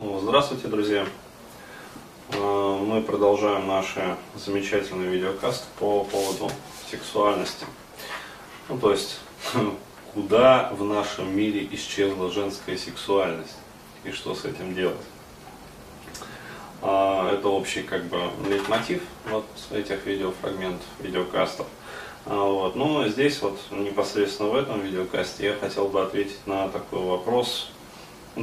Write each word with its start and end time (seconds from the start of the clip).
Ну, 0.00 0.20
здравствуйте, 0.20 0.68
друзья! 0.68 1.04
Э, 2.30 2.78
мы 2.80 3.02
продолжаем 3.02 3.66
наши 3.66 4.16
замечательные 4.36 5.10
видеокасты 5.10 5.66
по 5.80 6.04
поводу 6.04 6.52
сексуальности. 6.88 7.66
Ну, 8.68 8.78
то 8.78 8.92
есть, 8.92 9.18
куда 10.14 10.70
в 10.72 10.84
нашем 10.84 11.36
мире 11.36 11.68
исчезла 11.72 12.30
женская 12.30 12.78
сексуальность 12.78 13.56
и 14.04 14.12
что 14.12 14.36
с 14.36 14.44
этим 14.44 14.72
делать. 14.72 15.04
А, 16.80 17.32
это 17.32 17.48
общий 17.48 17.82
как 17.82 18.04
бы 18.04 18.30
лейтмотив 18.48 19.02
вот 19.28 19.46
этих 19.72 20.06
видеофрагментов, 20.06 20.86
видеокастов. 21.00 21.66
А, 22.24 22.36
вот. 22.36 22.76
Но 22.76 23.08
здесь 23.08 23.42
вот 23.42 23.58
непосредственно 23.72 24.50
в 24.50 24.54
этом 24.54 24.80
видеокасте 24.80 25.46
я 25.46 25.54
хотел 25.56 25.88
бы 25.88 26.00
ответить 26.00 26.46
на 26.46 26.68
такой 26.68 27.02
вопрос, 27.02 27.72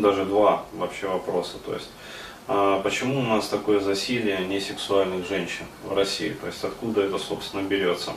даже 0.02 0.26
два 0.26 0.66
вообще 0.74 1.08
вопроса. 1.08 1.58
То 1.66 1.74
есть, 1.74 1.90
а, 2.48 2.82
почему 2.82 3.20
у 3.20 3.24
нас 3.24 3.48
такое 3.48 3.80
засилие 3.80 4.40
несексуальных 4.40 5.28
женщин 5.28 5.66
в 5.84 5.96
России? 5.96 6.30
То 6.30 6.48
есть, 6.48 6.64
откуда 6.64 7.02
это, 7.02 7.18
собственно, 7.18 7.62
берется? 7.62 8.14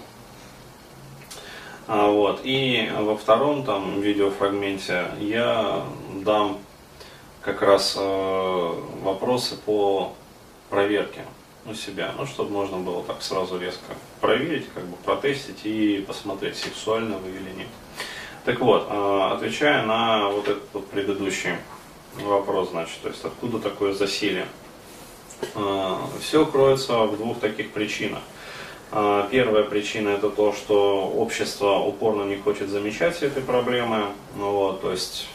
А, 1.87 2.11
вот. 2.11 2.41
И 2.45 2.91
во 2.99 3.17
втором 3.17 3.65
там 3.65 4.01
видеофрагменте 4.01 5.07
я 5.21 5.85
дам 6.25 6.59
как 7.43 7.63
раз 7.63 7.97
э, 7.99 8.73
вопросы 9.03 9.57
по 9.57 10.13
проверке 10.69 11.25
у 11.65 11.75
себя, 11.75 12.13
ну, 12.19 12.27
чтобы 12.27 12.51
можно 12.51 12.79
было 12.79 13.03
так 13.03 13.23
сразу 13.23 13.59
резко 13.59 13.95
проверить, 14.21 14.67
как 14.75 14.85
бы 14.85 14.97
протестить 14.97 15.65
и 15.65 16.05
посмотреть, 16.07 16.57
сексуально 16.57 17.17
вы 17.19 17.31
или 17.31 17.51
нет. 17.57 17.69
Так 18.49 18.61
вот, 18.61 18.87
э, 18.89 19.29
отвечая 19.35 19.85
на 19.85 20.31
вот 20.31 20.49
этот 20.49 20.63
вот 20.73 20.87
предыдущий 20.87 21.51
вопрос, 22.17 22.71
значит, 22.71 22.99
то 23.03 23.11
есть 23.11 23.23
откуда 23.23 23.59
такое 23.59 23.93
засилие. 23.93 24.47
Э, 25.55 25.97
Все 26.23 26.47
кроется 26.47 27.01
в 27.01 27.19
двух 27.19 27.41
таких 27.41 27.73
причинах. 27.73 28.23
Э, 28.91 29.29
первая 29.31 29.65
причина 29.65 30.09
это 30.09 30.31
то, 30.31 30.55
что 30.55 31.13
общество 31.15 31.75
упорно 31.81 32.23
не 32.23 32.37
хочет 32.37 32.71
замечать 32.71 33.23
этой 33.23 33.43
проблемы, 33.43 34.07
ну, 34.35 34.51
вот, 34.53 34.81
то 34.81 34.93
есть, 34.93 35.29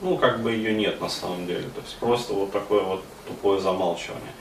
ну, 0.00 0.18
как 0.18 0.42
бы 0.42 0.50
ее 0.50 0.74
нет 0.74 1.00
на 1.00 1.08
самом 1.08 1.46
деле, 1.46 1.68
то 1.72 1.80
есть 1.80 1.96
просто 1.98 2.32
вот 2.32 2.50
такое 2.50 2.82
вот 2.82 3.04
тупое 3.28 3.60
замалчивание. 3.60 4.32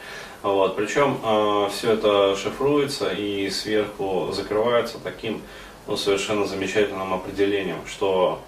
Вот, 0.42 0.76
причем 0.76 1.20
э, 1.24 1.70
все 1.72 1.92
это 1.92 2.36
шифруется 2.36 3.12
и 3.12 3.48
сверху 3.52 4.32
закрывается 4.32 4.98
таким 5.04 5.44
ну, 5.88 5.98
совершенно 5.98 6.46
замечательным 6.46 7.14
определением, 7.14 7.86
что 7.88 8.42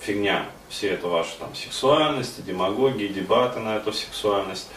фигня, 0.00 0.46
все 0.68 0.90
это 0.90 1.08
ваша 1.08 1.38
там 1.38 1.54
сексуальность, 1.54 2.44
демагогии, 2.44 3.08
дебаты 3.08 3.60
на 3.60 3.76
эту 3.76 3.92
сексуальность. 3.92 4.68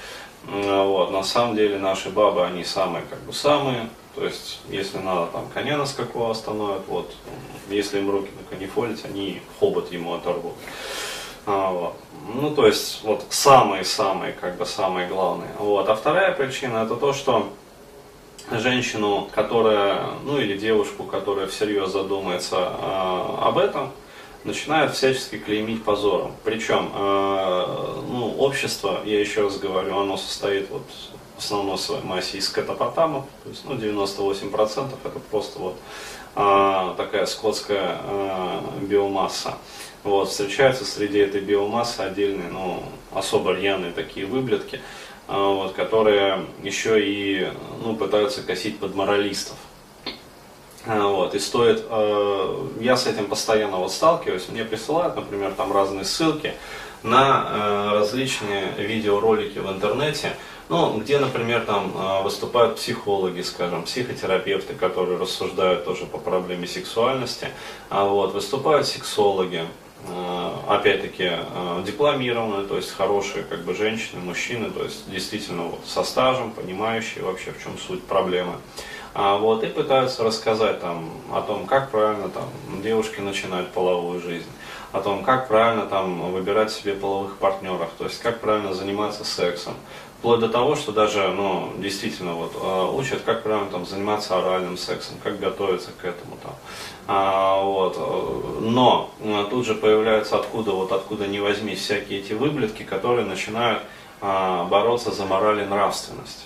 Вот. 0.47 1.12
На 1.12 1.23
самом 1.23 1.56
деле 1.56 1.78
наши 1.78 2.09
бабы, 2.09 2.45
они 2.45 2.64
самые 2.64 3.06
как 3.06 3.19
бы 3.22 3.34
самые. 3.34 3.89
То 4.16 4.25
есть, 4.25 4.59
если 4.69 4.97
надо 4.97 5.28
там 5.28 5.47
коня 5.53 5.78
на 5.78 5.86
скаку 5.86 6.30
остановят, 6.30 6.81
вот, 6.88 7.16
если 7.69 8.00
им 8.00 8.09
руки 8.09 8.30
на 8.38 8.44
коне 8.50 8.67
фолить, 8.67 9.06
они 9.06 9.42
хобот 9.59 9.92
ему 9.92 10.16
оторвут. 10.16 10.56
А, 11.45 11.72
вот. 11.72 11.95
Ну, 12.34 12.53
то 12.53 12.67
есть, 12.67 13.03
вот 13.03 13.25
самые-самые, 13.30 14.34
как 14.34 14.58
бы 14.58 14.66
самые 14.66 15.08
главные. 15.08 15.50
Вот. 15.59 15.88
А 15.88 15.95
вторая 15.95 16.34
причина 16.34 16.80
это 16.80 16.95
то, 16.95 17.14
что 17.14 17.50
женщину, 18.60 19.30
которая, 19.34 20.02
ну 20.24 20.40
или 20.40 20.58
девушку, 20.58 21.04
которая 21.04 21.48
всерьез 21.48 21.92
задумается 21.92 22.58
э, 22.58 23.36
об 23.42 23.58
этом, 23.58 23.92
начинают 24.44 24.94
всячески 24.94 25.38
клеймить 25.38 25.84
позором. 25.84 26.34
Причем, 26.44 26.92
э, 26.94 28.02
ну, 28.08 28.36
общество, 28.38 29.00
я 29.06 29.20
еще 29.20 29.44
раз 29.44 29.58
говорю, 29.58 29.98
оно 29.98 30.18
состоит 30.18 30.70
вот 30.70 30.84
в 31.36 31.40
основной 31.40 31.78
своей 31.78 32.04
массе 32.04 32.38
из 32.38 32.48
скотопотамов, 32.48 33.26
то 33.44 33.50
есть, 33.50 33.64
ну, 33.66 33.76
98% 33.76 34.90
это 35.04 35.20
просто 35.20 35.59
вот 35.59 35.75
э, 36.36 36.94
такая 36.98 37.25
скотская 37.25 37.98
э, 38.04 38.59
биомасса. 38.81 39.56
Вот, 40.04 40.30
встречаются 40.30 40.84
среди 40.84 41.20
этой 41.20 41.42
биомассы 41.42 42.02
отдельные, 42.02 42.50
ну, 42.50 42.84
особо 43.14 43.54
рьяные 43.54 43.92
такие 43.92 44.25
выблетки, 44.25 44.78
э, 44.78 44.80
вот, 45.38 45.74
которые 45.74 46.46
еще 46.62 47.00
и, 47.02 47.52
ну, 47.84 47.96
пытаются 47.96 48.44
косить 48.44 48.80
под 48.80 48.96
моралистов. 48.96 49.56
А, 50.86 51.08
вот, 51.08 51.36
и 51.36 51.40
стоит, 51.40 51.86
э, 51.90 52.68
я 52.80 52.97
с 52.97 53.06
этим 53.06 53.28
постоянно 53.28 53.78
вот 53.78 53.92
сталкиваюсь, 53.92 54.50
мне 54.50 54.66
присылают, 54.66 55.16
например, 55.16 55.53
там 55.53 55.72
разные 55.72 56.06
ссылки 56.06 56.53
на 57.03 57.46
э, 57.47 57.90
различные 58.00 58.72
видеоролики 58.78 59.59
в 59.59 59.72
интернете, 59.72 60.36
ну, 60.69 60.97
где, 60.97 61.19
например, 61.19 61.66
там 61.66 61.94
э, 61.96 62.24
выступают 62.24 62.78
психологи, 62.78 63.42
скажем, 63.42 63.84
психотерапевты, 63.84 64.74
которые 64.74 65.19
рассуждают 65.19 65.86
тоже 65.86 66.06
по 66.06 66.18
проблеме 66.18 66.66
сексуальности, 66.66 67.50
а 67.90 68.06
вот, 68.06 68.34
выступают 68.34 68.88
сексологи, 68.88 69.66
опять-таки 70.67 71.29
э, 71.31 71.84
дипломированные, 71.85 72.66
то 72.66 72.78
есть 72.78 72.91
хорошие 72.91 73.44
как 73.44 73.63
бы 73.63 73.73
женщины, 73.75 74.22
мужчины, 74.22 74.72
то 74.72 74.84
есть 74.84 75.09
действительно 75.12 75.63
вот 75.63 75.81
со 75.85 76.03
стажем, 76.03 76.51
понимающие 76.51 77.23
вообще 77.23 77.51
в 77.51 77.63
чем 77.63 77.78
суть 77.78 78.03
проблемы. 78.03 78.56
А, 79.13 79.38
вот, 79.38 79.63
и 79.63 79.67
пытаются 79.67 80.23
рассказать 80.23 80.79
там, 80.79 81.12
о 81.31 81.41
том, 81.41 81.66
как 81.66 81.91
правильно 81.91 82.29
там, 82.29 82.45
девушки 82.81 83.19
начинают 83.19 83.69
половую 83.72 84.22
жизнь, 84.22 84.47
о 84.91 85.00
том, 85.00 85.24
как 85.24 85.47
правильно 85.47 85.85
там, 85.85 86.31
выбирать 86.31 86.72
себе 86.72 86.94
половых 86.94 87.38
партнеров, 87.38 87.90
то 87.97 88.06
есть 88.06 88.19
как 88.19 88.40
правильно 88.40 88.74
заниматься 88.74 89.24
сексом. 89.24 89.74
Вплоть 90.19 90.40
до 90.40 90.50
того, 90.50 90.75
что 90.75 90.91
даже, 90.91 91.29
ну, 91.29 91.74
действительно, 91.79 92.35
вот, 92.35 92.52
а, 92.56 92.91
учат, 92.91 93.22
как 93.25 93.41
правильно 93.41 93.72
там, 93.72 93.88
заниматься 93.88 94.38
оральным 94.38 94.78
сексом, 94.78 95.16
как 95.24 95.40
готовиться 95.40 95.90
к 96.00 96.06
этому. 96.06 96.38
Там. 96.44 96.53
А, 97.07 97.63
вот. 97.63 97.97
Но 98.62 99.09
а, 99.24 99.47
тут 99.50 99.66
же 99.66 99.74
появляются 99.74 100.38
откуда, 100.38 100.72
вот 100.72 100.91
откуда 100.91 101.25
не 101.25 101.40
возьми 101.40 101.74
всякие 101.74 102.19
эти 102.19 102.34
выблетки, 102.34 102.84
которые 102.84 103.25
начинают 103.25 103.81
а, 104.22 104.66
бороться 104.66 105.09
за 105.09 105.25
мораль 105.25 105.62
и 105.62 105.66
нравственность. 105.66 106.46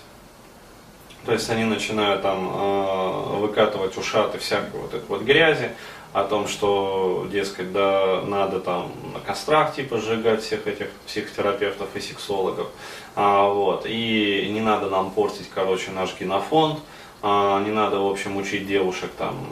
То 1.25 1.33
есть 1.33 1.49
они 1.49 1.63
начинают 1.63 2.21
там 2.21 2.49
э, 2.53 3.37
выкатывать 3.39 3.97
ушаты 3.97 4.37
всякой 4.37 4.79
вот 4.79 4.93
этой 4.93 5.07
вот 5.07 5.21
грязи, 5.23 5.71
о 6.15 6.23
том, 6.23 6.47
что, 6.47 7.27
дескать, 7.29 7.73
да, 7.73 8.21
надо 8.25 8.61
там 8.61 8.89
на 9.13 9.19
кострах 9.19 9.75
типа 9.75 9.97
сжигать 9.97 10.41
всех 10.41 10.65
этих 10.65 10.89
психотерапевтов 11.05 11.93
и 11.93 11.99
сексологов, 11.99 12.69
а, 13.17 13.49
вот, 13.49 13.85
и 13.85 14.47
не 14.49 14.61
надо 14.61 14.89
нам 14.89 15.11
портить, 15.11 15.49
короче, 15.53 15.91
наш 15.91 16.17
генофонд, 16.17 16.79
а, 17.21 17.61
не 17.65 17.71
надо, 17.71 17.99
в 17.99 18.09
общем, 18.09 18.37
учить 18.37 18.65
девушек 18.65 19.11
там, 19.17 19.45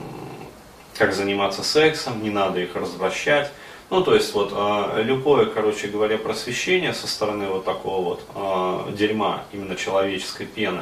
как 0.98 1.14
заниматься 1.14 1.64
сексом, 1.64 2.24
не 2.24 2.30
надо 2.30 2.62
их 2.62 2.74
развращать, 2.78 3.52
ну, 3.94 4.04
то 4.04 4.16
есть, 4.16 4.34
вот, 4.34 4.52
э, 4.52 5.04
любое, 5.04 5.46
короче 5.46 5.88
говоря, 5.88 6.18
просвещение 6.18 6.96
со 6.96 7.08
стороны 7.08 7.46
вот 7.46 7.64
такого 7.64 8.04
вот 8.04 8.26
э, 8.34 8.96
дерьма, 8.98 9.44
именно 9.52 9.76
человеческой 9.76 10.48
пены, 10.48 10.82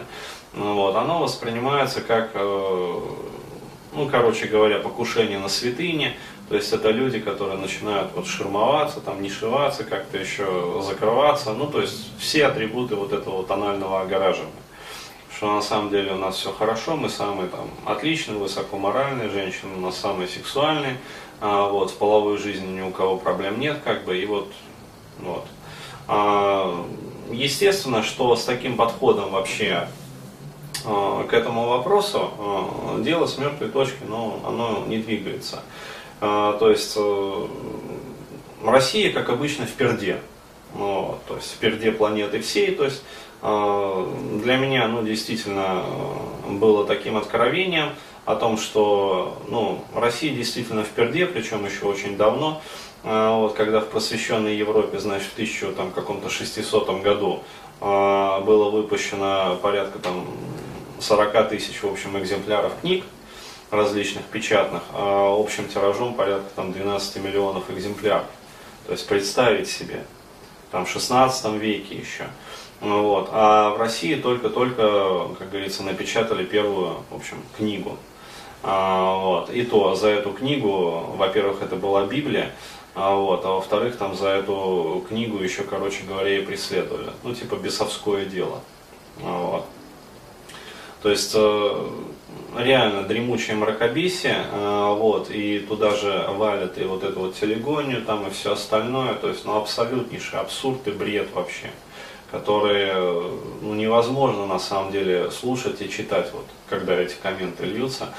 ну 0.54 0.76
вот, 0.76 0.96
оно 0.96 1.20
воспринимается 1.20 2.00
как, 2.00 2.32
э, 2.36 3.00
ну, 3.94 4.08
короче 4.10 4.46
говоря, 4.48 4.80
покушение 4.80 5.40
на 5.40 5.50
святыне, 5.50 6.16
то 6.48 6.56
есть 6.56 6.72
это 6.72 6.90
люди, 6.90 7.20
которые 7.20 7.58
начинают 7.58 8.14
вот 8.16 8.28
ширмоваться, 8.28 9.02
там, 9.02 9.22
нишеваться, 9.22 9.84
как-то 9.84 10.18
еще 10.18 10.82
закрываться, 10.82 11.52
ну, 11.52 11.68
то 11.68 11.82
есть 11.82 12.18
все 12.18 12.46
атрибуты 12.46 12.96
вот 12.96 13.12
этого 13.12 13.44
тонального 13.44 14.00
огораживания. 14.00 14.54
Что 15.42 15.56
на 15.56 15.62
самом 15.64 15.90
деле 15.90 16.12
у 16.12 16.18
нас 16.18 16.36
все 16.36 16.54
хорошо, 16.54 16.96
мы 16.96 17.10
самые 17.10 17.50
там 17.50 17.68
отличные, 17.86 18.38
высокоморальные, 18.38 19.30
женщины 19.30 19.76
у 19.76 19.80
нас 19.80 19.98
самые 19.98 20.28
сексуальные, 20.28 21.00
а, 21.40 21.68
вот, 21.68 21.90
в 21.90 21.96
половой 21.96 22.38
жизни 22.38 22.68
ни 22.68 22.82
у 22.82 22.92
кого 22.92 23.18
проблем 23.18 23.60
нет, 23.60 23.80
как 23.84 24.06
бы, 24.06 24.16
и 24.22 24.28
вот, 24.28 24.54
вот. 25.18 25.48
А, 26.08 26.86
естественно, 27.32 28.04
что 28.04 28.36
с 28.36 28.46
таким 28.46 28.78
подходом 28.78 29.32
вообще 29.32 29.88
Э, 30.84 31.26
к 31.30 31.34
этому 31.34 31.68
вопросу, 31.68 32.32
э, 32.40 33.04
дело 33.04 33.28
с 33.28 33.38
мертвой 33.38 33.70
точки, 33.70 34.04
но 34.08 34.40
оно 34.46 34.84
не 34.88 34.98
двигается. 34.98 35.62
Э, 36.22 36.56
то 36.60 36.70
есть 36.70 36.98
Россия, 38.64 39.14
как 39.14 39.30
обычно, 39.30 39.66
в 39.66 39.72
перде. 39.72 40.20
Ну, 40.76 41.18
то 41.28 41.36
есть 41.36 41.54
в 41.54 41.58
перде 41.58 41.92
планеты 41.92 42.42
всей. 42.42 42.74
То 42.74 42.86
есть 42.86 43.04
для 43.42 44.58
меня 44.58 44.88
ну, 44.88 45.04
действительно 45.04 45.84
было 46.48 46.86
таким 46.86 47.18
откровением 47.18 47.90
о 48.26 48.36
том, 48.36 48.58
что 48.58 49.42
ну, 49.48 49.84
Россия 49.96 50.34
действительно 50.34 50.84
в 50.84 50.90
перде, 50.90 51.26
причем 51.26 51.66
еще 51.66 51.86
очень 51.86 52.18
давно. 52.18 52.62
Вот, 53.04 53.54
когда 53.56 53.80
в 53.80 53.88
просвещенной 53.88 54.56
Европе, 54.56 55.00
значит, 55.00 55.30
в 55.30 55.34
1600 55.34 57.02
году 57.02 57.44
было 57.80 58.70
выпущено 58.70 59.58
порядка 59.60 59.98
там 59.98 60.28
40 61.00 61.50
тысяч, 61.50 61.82
в 61.82 61.92
общем, 61.92 62.16
экземпляров 62.20 62.74
книг 62.82 63.04
различных 63.72 64.26
печатных, 64.26 64.84
а 64.94 65.36
общим 65.36 65.68
тиражом 65.68 66.14
порядка 66.14 66.48
там 66.56 66.74
12 66.74 67.24
миллионов 67.24 67.72
экземпляров. 67.72 68.28
То 68.86 68.92
есть 68.92 69.08
представить 69.08 69.68
себе, 69.68 70.06
там, 70.72 70.86
в 70.86 70.90
16 70.90 71.54
веке 71.54 71.96
еще. 71.96 72.28
Вот. 72.82 73.30
А 73.32 73.70
в 73.70 73.80
России 73.80 74.16
только-только, 74.16 75.28
как 75.38 75.52
говорится, 75.52 75.84
напечатали 75.84 76.44
первую, 76.44 76.98
в 77.10 77.16
общем, 77.16 77.38
книгу. 77.56 77.98
А, 78.64 79.16
вот. 79.18 79.50
И 79.52 79.64
то 79.64 79.96
за 79.96 80.10
эту 80.10 80.32
книгу, 80.32 81.06
во-первых, 81.16 81.62
это 81.62 81.76
была 81.76 82.06
Библия, 82.06 82.52
а, 82.94 83.16
вот, 83.16 83.46
а 83.46 83.52
во-вторых, 83.52 83.98
там 83.98 84.16
за 84.16 84.30
эту 84.30 85.06
книгу 85.08 85.38
еще, 85.38 85.64
короче 85.64 86.04
говоря, 86.04 86.38
и 86.38 86.42
преследовали. 86.42 87.12
Ну, 87.24 87.34
типа 87.34 87.56
бесовское 87.56 88.26
дело. 88.26 88.60
А, 89.24 89.52
вот. 89.52 89.66
То 91.02 91.10
есть 91.10 91.32
э, 91.34 91.90
реально 92.58 93.04
дремучее 93.04 93.56
мракобесие, 93.56 94.46
э, 94.52 94.96
вот, 94.98 95.32
и 95.32 95.60
туда 95.60 95.96
же 95.96 96.28
валят 96.30 96.78
и 96.78 96.84
вот 96.84 97.04
эту 97.04 97.22
вот 97.22 97.36
телегонию 97.36 98.04
там 98.04 98.28
и 98.28 98.30
все 98.30 98.54
остальное, 98.54 99.16
то 99.16 99.30
есть, 99.30 99.46
ну, 99.46 99.58
абсолютнейший 99.58 100.40
абсурд 100.40 100.88
и 100.88 100.92
бред 100.92 101.30
вообще, 101.34 101.72
который, 102.32 102.94
ну, 103.62 103.74
невозможно 103.74 104.46
на 104.46 104.60
самом 104.60 104.92
деле 104.92 105.30
слушать 105.32 105.82
и 105.82 105.90
читать, 105.90 106.32
вот, 106.34 106.46
когда 106.70 106.96
эти 106.96 107.16
комменты 107.22 107.66
льются. 107.66 108.10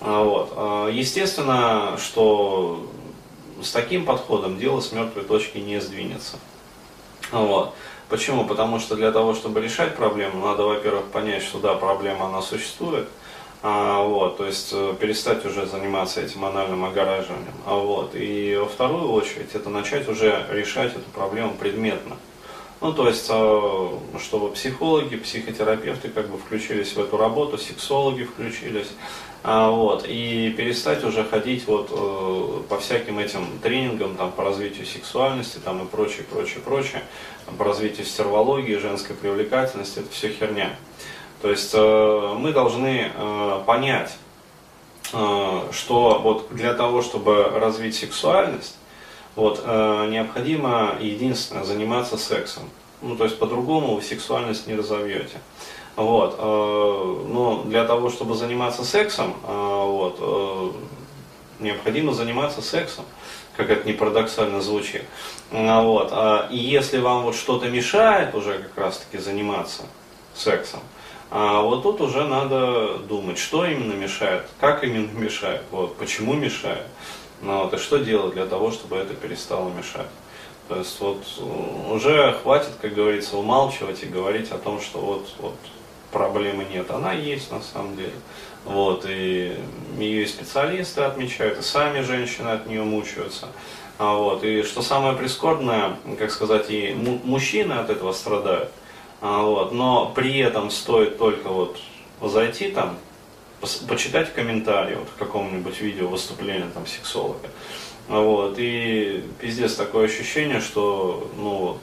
А, 0.00 0.24
вот. 0.24 0.90
Естественно, 0.92 1.98
что 1.98 2.86
с 3.62 3.70
таким 3.70 4.04
подходом 4.04 4.58
дело 4.58 4.80
с 4.80 4.92
мертвой 4.92 5.24
точки 5.24 5.58
не 5.58 5.80
сдвинется. 5.80 6.38
Вот. 7.30 7.74
Почему? 8.08 8.44
Потому 8.44 8.80
что 8.80 8.96
для 8.96 9.12
того, 9.12 9.34
чтобы 9.34 9.60
решать 9.60 9.94
проблему, 9.94 10.44
надо, 10.44 10.64
во-первых, 10.64 11.06
понять, 11.06 11.44
что 11.44 11.60
да, 11.60 11.74
проблема 11.74 12.26
она 12.26 12.42
существует, 12.42 13.08
а, 13.62 14.02
вот, 14.02 14.38
то 14.38 14.46
есть 14.46 14.70
э, 14.72 14.94
перестать 14.98 15.44
уже 15.44 15.66
заниматься 15.66 16.22
этим 16.22 16.44
анальным 16.44 16.84
огораживанием. 16.84 17.54
А, 17.66 17.76
вот, 17.76 18.14
и 18.14 18.56
во 18.58 18.66
вторую 18.66 19.12
очередь 19.12 19.54
это 19.54 19.68
начать 19.68 20.08
уже 20.08 20.44
решать 20.50 20.92
эту 20.92 21.08
проблему 21.10 21.54
предметно. 21.54 22.16
Ну, 22.80 22.94
то 22.94 23.08
есть, 23.08 23.26
э, 23.28 23.88
чтобы 24.18 24.50
психологи, 24.52 25.16
психотерапевты 25.16 26.08
как 26.08 26.30
бы 26.30 26.38
включились 26.38 26.94
в 26.94 26.98
эту 26.98 27.18
работу, 27.18 27.58
сексологи 27.58 28.24
включились, 28.24 28.88
а, 29.42 29.70
вот, 29.70 30.06
и 30.06 30.50
перестать 30.56 31.04
уже 31.04 31.24
ходить 31.24 31.66
вот 31.66 31.90
э, 31.90 32.62
по 32.68 32.78
всяким 32.78 33.18
этим 33.18 33.46
тренингам 33.62 34.16
там, 34.16 34.32
по 34.32 34.44
развитию 34.44 34.86
сексуальности 34.86 35.58
там, 35.58 35.82
и 35.82 35.86
прочее, 35.86 36.24
прочее, 36.30 36.60
прочее, 36.64 37.02
по 37.58 37.64
развитию 37.64 38.06
стервологии, 38.06 38.76
женской 38.76 39.14
привлекательности, 39.14 39.98
это 39.98 40.10
все 40.10 40.30
херня. 40.30 40.74
То 41.42 41.50
есть 41.50 41.72
э, 41.74 42.34
мы 42.38 42.52
должны 42.52 43.10
э, 43.14 43.62
понять, 43.66 44.16
что 45.10 46.20
вот 46.22 46.54
для 46.54 46.72
того, 46.74 47.02
чтобы 47.02 47.42
развить 47.42 47.96
сексуальность, 47.96 48.76
вот, 49.40 49.64
необходимо 50.10 50.96
единственное 51.00 51.64
заниматься 51.64 52.16
сексом. 52.16 52.64
Ну, 53.02 53.16
то 53.16 53.24
есть 53.24 53.38
по-другому 53.38 53.94
вы 53.94 54.02
сексуальность 54.02 54.66
не 54.66 54.74
разовьете. 54.74 55.38
Вот, 55.96 56.36
э, 56.38 57.24
но 57.28 57.62
для 57.64 57.84
того, 57.84 58.10
чтобы 58.10 58.34
заниматься 58.34 58.84
сексом, 58.84 59.34
э, 59.46 59.52
вот, 59.52 60.16
э, 60.20 60.70
необходимо 61.60 62.12
заниматься 62.12 62.62
сексом, 62.62 63.04
как 63.56 63.70
это 63.70 63.86
не 63.86 63.92
парадоксально 63.92 64.60
звучит. 64.60 65.02
Вот, 65.50 66.12
и 66.50 66.56
если 66.56 66.98
вам 67.00 67.24
вот 67.24 67.34
что-то 67.34 67.68
мешает 67.68 68.34
уже 68.34 68.58
как 68.60 68.84
раз-таки 68.84 69.18
заниматься 69.18 69.82
сексом, 70.32 70.80
вот 71.30 71.82
тут 71.82 72.00
уже 72.00 72.24
надо 72.24 72.98
думать, 72.98 73.36
что 73.36 73.66
именно 73.66 73.92
мешает, 73.92 74.46
как 74.60 74.84
именно 74.84 75.10
мешает, 75.18 75.62
вот, 75.70 75.96
почему 75.96 76.34
мешает, 76.34 76.86
ну, 77.42 77.64
вот, 77.64 77.74
и 77.74 77.78
что 77.78 77.98
делать 77.98 78.34
для 78.34 78.46
того, 78.46 78.70
чтобы 78.70 78.96
это 78.96 79.14
перестало 79.14 79.70
мешать. 79.70 80.08
То 80.68 80.76
есть 80.76 81.00
вот 81.00 81.24
уже 81.90 82.38
хватит, 82.42 82.70
как 82.80 82.94
говорится, 82.94 83.36
умалчивать 83.36 84.02
и 84.02 84.06
говорить 84.06 84.52
о 84.52 84.58
том, 84.58 84.80
что 84.80 84.98
вот, 85.00 85.28
вот 85.38 85.56
проблемы 86.12 86.64
нет. 86.64 86.90
Она 86.90 87.12
есть 87.12 87.50
на 87.50 87.60
самом 87.60 87.96
деле. 87.96 88.12
Вот, 88.64 89.04
и 89.08 89.56
ее 89.98 90.22
и 90.22 90.26
специалисты 90.26 91.02
отмечают, 91.02 91.58
и 91.58 91.62
сами 91.62 92.02
женщины 92.02 92.48
от 92.50 92.66
нее 92.66 92.82
мучаются. 92.82 93.48
А 93.98 94.14
вот, 94.14 94.44
и 94.44 94.62
что 94.62 94.82
самое 94.82 95.16
прискорбное, 95.16 95.96
как 96.18 96.30
сказать, 96.30 96.70
и 96.70 96.94
мужчины 97.24 97.72
от 97.74 97.90
этого 97.90 98.12
страдают. 98.12 98.70
А 99.20 99.42
вот, 99.42 99.72
но 99.72 100.12
при 100.14 100.38
этом 100.38 100.70
стоит 100.70 101.18
только 101.18 101.48
вот 101.48 101.78
зайти 102.22 102.70
там, 102.70 102.96
почитать 103.88 104.32
комментарии 104.32 104.94
вот, 104.94 105.08
в 105.08 105.18
каком-нибудь 105.18 105.80
видео 105.80 106.08
выступления 106.08 106.68
там 106.72 106.86
сексолога. 106.86 107.48
Вот, 108.08 108.56
и 108.58 109.24
пиздец 109.40 109.74
такое 109.74 110.06
ощущение, 110.06 110.60
что 110.60 111.30
ну 111.36 111.56
вот, 111.58 111.80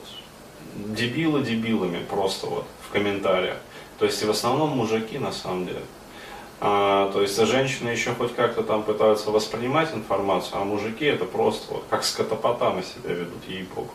дебилы 0.74 1.42
дебилами 1.42 2.04
просто 2.04 2.46
вот 2.46 2.66
в 2.86 2.92
комментариях. 2.92 3.56
То 3.98 4.04
есть 4.04 4.22
и 4.22 4.26
в 4.26 4.30
основном 4.30 4.70
мужики 4.70 5.18
на 5.18 5.32
самом 5.32 5.66
деле. 5.66 5.80
А, 6.60 7.10
то 7.12 7.22
есть 7.22 7.36
женщины 7.46 7.90
еще 7.90 8.14
хоть 8.14 8.34
как-то 8.34 8.62
там 8.62 8.82
пытаются 8.82 9.30
воспринимать 9.30 9.94
информацию, 9.94 10.60
а 10.60 10.64
мужики 10.64 11.04
это 11.04 11.24
просто 11.24 11.74
вот 11.74 11.84
как 11.88 12.04
скотопотамы 12.04 12.82
себя 12.82 13.14
ведут, 13.14 13.46
ей-богу. 13.46 13.90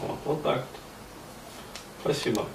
Вот, 0.00 0.18
вот 0.24 0.42
так 0.42 0.56
вот. 0.56 0.80
Спасибо. 2.02 2.46